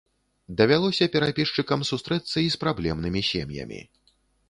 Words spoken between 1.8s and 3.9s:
сустрэцца і з праблемнымі сем'ямі.